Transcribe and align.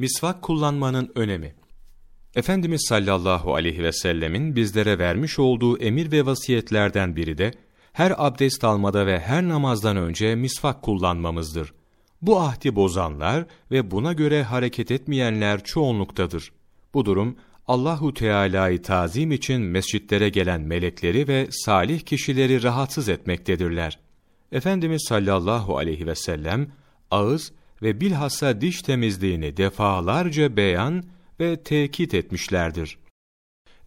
Misvak 0.00 0.42
kullanmanın 0.42 1.12
önemi. 1.14 1.54
Efendimiz 2.34 2.86
sallallahu 2.88 3.54
aleyhi 3.54 3.82
ve 3.82 3.92
sellemin 3.92 4.56
bizlere 4.56 4.98
vermiş 4.98 5.38
olduğu 5.38 5.78
emir 5.78 6.12
ve 6.12 6.26
vasiyetlerden 6.26 7.16
biri 7.16 7.38
de 7.38 7.50
her 7.92 8.14
abdest 8.16 8.64
almada 8.64 9.06
ve 9.06 9.20
her 9.20 9.48
namazdan 9.48 9.96
önce 9.96 10.34
misvak 10.34 10.82
kullanmamızdır. 10.82 11.72
Bu 12.22 12.40
ahdi 12.40 12.74
bozanlar 12.76 13.46
ve 13.70 13.90
buna 13.90 14.12
göre 14.12 14.42
hareket 14.42 14.90
etmeyenler 14.90 15.64
çoğunluktadır. 15.64 16.52
Bu 16.94 17.04
durum 17.04 17.36
Allahu 17.66 18.14
Teala'yı 18.14 18.82
tazim 18.82 19.32
için 19.32 19.62
mescitlere 19.62 20.28
gelen 20.28 20.60
melekleri 20.60 21.28
ve 21.28 21.48
salih 21.50 22.00
kişileri 22.00 22.62
rahatsız 22.62 23.08
etmektedirler. 23.08 23.98
Efendimiz 24.52 25.04
sallallahu 25.08 25.78
aleyhi 25.78 26.06
ve 26.06 26.14
sellem 26.14 26.72
ağız 27.10 27.52
ve 27.82 28.00
bilhassa 28.00 28.60
diş 28.60 28.82
temizliğini 28.82 29.56
defalarca 29.56 30.56
beyan 30.56 31.04
ve 31.40 31.62
tekit 31.62 32.14
etmişlerdir. 32.14 32.98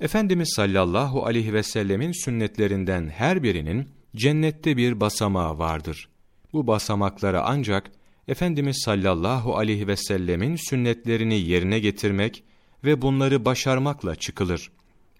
Efendimiz 0.00 0.52
sallallahu 0.56 1.26
aleyhi 1.26 1.52
ve 1.52 1.62
sellemin 1.62 2.24
sünnetlerinden 2.24 3.08
her 3.08 3.42
birinin 3.42 3.88
cennette 4.16 4.76
bir 4.76 5.00
basamağı 5.00 5.58
vardır. 5.58 6.08
Bu 6.52 6.66
basamaklara 6.66 7.42
ancak 7.44 7.90
Efendimiz 8.28 8.82
sallallahu 8.84 9.56
aleyhi 9.56 9.86
ve 9.86 9.96
sellemin 9.96 10.56
sünnetlerini 10.56 11.40
yerine 11.40 11.78
getirmek 11.78 12.42
ve 12.84 13.02
bunları 13.02 13.44
başarmakla 13.44 14.14
çıkılır. 14.14 14.70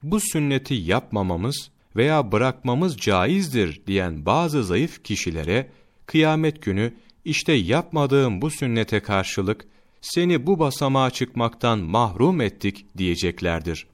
Bu 0.03 0.21
sünneti 0.21 0.75
yapmamamız 0.75 1.71
veya 1.97 2.33
bırakmamız 2.33 2.97
caizdir 2.97 3.83
diyen 3.87 4.27
bazı 4.27 4.65
zayıf 4.65 5.05
kişilere 5.05 5.69
kıyamet 6.07 6.63
günü 6.63 6.93
işte 7.25 7.53
yapmadığım 7.53 8.43
bu 8.43 8.51
sünnete 8.51 9.01
karşılık 9.01 9.67
seni 10.01 10.47
bu 10.47 10.59
basamağa 10.59 11.11
çıkmaktan 11.11 11.79
mahrum 11.79 12.41
ettik 12.41 12.87
diyeceklerdir. 12.99 13.87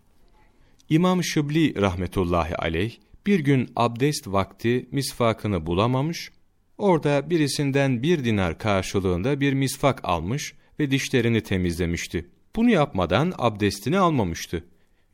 İmam 0.89 1.25
Şibli 1.25 1.81
rahmetullahi 1.81 2.57
aleyh 2.57 2.97
bir 3.27 3.41
gün 3.41 3.71
abdest 3.77 4.29
vakti 4.29 4.89
misfakını 4.93 5.67
bulamamış, 5.67 6.31
orada 6.79 7.31
birisinden 7.31 8.03
bir 8.03 8.25
dinar 8.25 8.59
karşılığında 8.59 9.41
bir 9.41 9.53
misfak 9.53 10.01
almış 10.05 10.55
ve 10.81 10.91
dişlerini 10.91 11.41
temizlemişti. 11.41 12.29
Bunu 12.57 12.71
yapmadan 12.71 13.33
abdestini 13.39 13.99
almamıştı. 13.99 14.65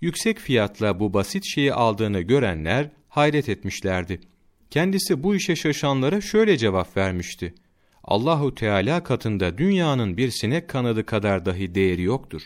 Yüksek 0.00 0.38
fiyatla 0.38 1.00
bu 1.00 1.14
basit 1.14 1.44
şeyi 1.54 1.72
aldığını 1.72 2.20
görenler 2.20 2.90
hayret 3.08 3.48
etmişlerdi. 3.48 4.20
Kendisi 4.70 5.22
bu 5.22 5.34
işe 5.34 5.56
şaşanlara 5.56 6.20
şöyle 6.20 6.58
cevap 6.58 6.96
vermişti. 6.96 7.54
Allahu 8.04 8.54
Teala 8.54 9.02
katında 9.02 9.58
dünyanın 9.58 10.16
bir 10.16 10.30
sinek 10.30 10.68
kanadı 10.68 11.06
kadar 11.06 11.46
dahi 11.46 11.74
değeri 11.74 12.02
yoktur. 12.02 12.42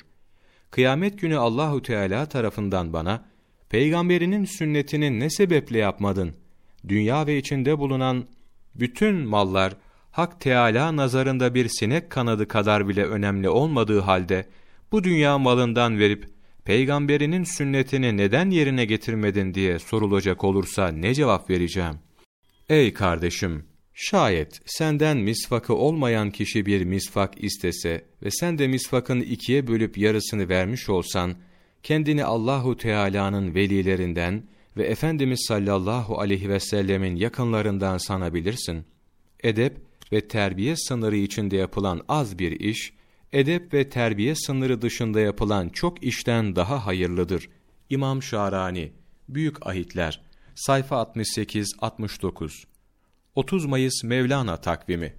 Kıyamet 0.70 1.18
günü 1.18 1.36
Allahu 1.36 1.82
Teala 1.82 2.26
tarafından 2.26 2.92
bana 2.92 3.24
peygamberinin 3.68 4.44
sünnetini 4.44 5.20
ne 5.20 5.30
sebeple 5.30 5.78
yapmadın? 5.78 6.34
Dünya 6.88 7.26
ve 7.26 7.38
içinde 7.38 7.78
bulunan 7.78 8.26
bütün 8.74 9.16
mallar 9.16 9.76
Hak 10.10 10.40
Teala 10.40 10.96
nazarında 10.96 11.54
bir 11.54 11.68
sinek 11.68 12.10
kanadı 12.10 12.48
kadar 12.48 12.88
bile 12.88 13.04
önemli 13.04 13.48
olmadığı 13.48 14.00
halde 14.00 14.46
bu 14.92 15.04
dünya 15.04 15.38
malından 15.38 15.98
verip 15.98 16.26
peygamberinin 16.64 17.44
sünnetini 17.44 18.16
neden 18.16 18.50
yerine 18.50 18.84
getirmedin 18.84 19.54
diye 19.54 19.78
sorulacak 19.78 20.44
olursa 20.44 20.88
ne 20.88 21.14
cevap 21.14 21.50
vereceğim? 21.50 21.94
Ey 22.68 22.92
kardeşim! 22.92 23.64
Şayet 24.00 24.60
senden 24.66 25.16
misvakı 25.16 25.74
olmayan 25.74 26.30
kişi 26.30 26.66
bir 26.66 26.84
misvak 26.84 27.44
istese 27.44 28.04
ve 28.22 28.30
sen 28.30 28.58
de 28.58 28.68
misvakın 28.68 29.20
ikiye 29.20 29.66
bölüp 29.66 29.98
yarısını 29.98 30.48
vermiş 30.48 30.88
olsan, 30.88 31.36
kendini 31.82 32.24
Allahu 32.24 32.76
Teala'nın 32.76 33.54
velilerinden 33.54 34.42
ve 34.76 34.84
Efendimiz 34.84 35.44
sallallahu 35.48 36.20
aleyhi 36.20 36.48
ve 36.48 36.60
sellemin 36.60 37.16
yakınlarından 37.16 37.98
sanabilirsin. 37.98 38.84
Edep 39.42 39.76
ve 40.12 40.28
terbiye 40.28 40.76
sınırı 40.76 41.16
içinde 41.16 41.56
yapılan 41.56 42.03
az 42.09 42.38
bir 42.38 42.60
iş, 42.60 42.92
edep 43.32 43.75
ve 43.75 43.88
terbiye 43.88 44.34
sınırı 44.34 44.82
dışında 44.82 45.20
yapılan 45.20 45.69
çok 45.69 46.03
işten 46.03 46.56
daha 46.56 46.86
hayırlıdır. 46.86 47.48
İmam 47.91 48.22
Şarani, 48.22 48.92
Büyük 49.28 49.66
Ahitler, 49.66 50.20
sayfa 50.54 50.97
68-69 50.97 52.78
30 53.38 53.66
Mayıs 53.66 54.04
Mevlana 54.04 54.56
takvimi 54.60 55.19